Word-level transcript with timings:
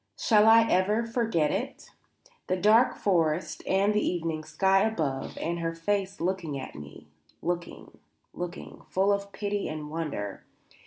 Shall 0.17 0.47
I 0.47 0.63
ever 0.63 1.05
forget 1.05 1.51
it? 1.51 1.91
The 2.47 2.57
dark 2.57 2.95
forest 2.95 3.61
and 3.67 3.93
the 3.93 4.03
evening 4.03 4.43
sky 4.43 4.81
above 4.81 5.37
and 5.37 5.59
her 5.59 5.75
face 5.75 6.19
looking 6.19 6.57
at 6.57 6.73
me 6.73 7.05
looking, 7.43 7.99
looking, 8.33 8.81
full 8.89 9.13
of 9.13 9.31
pity 9.31 9.67
and 9.69 9.91
wonder. 9.91 10.43